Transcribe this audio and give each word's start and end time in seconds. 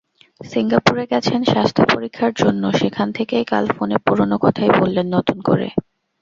সিঙ্গাপুরে 0.41 1.03
গেছেন 1.11 1.39
স্বাস্থ্যপরীক্ষার 1.43 2.31
জন্য, 2.41 2.63
সেখান 2.79 3.07
থেকেই 3.17 3.45
কাল 3.51 3.65
ফোনে 3.75 3.97
পুরোনো 4.05 4.35
কথাই 4.43 4.71
বললেন 4.79 5.07
নতুন 5.15 5.37
করে। 5.47 5.67